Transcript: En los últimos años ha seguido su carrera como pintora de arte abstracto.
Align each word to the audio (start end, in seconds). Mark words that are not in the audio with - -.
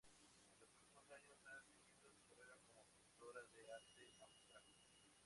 En 0.57 0.61
los 0.61 0.71
últimos 0.73 1.05
años 1.11 1.37
ha 1.45 1.63
seguido 1.77 2.09
su 2.11 2.25
carrera 2.25 2.57
como 2.65 2.87
pintora 2.97 3.41
de 3.53 3.71
arte 3.71 4.15
abstracto. 4.25 4.79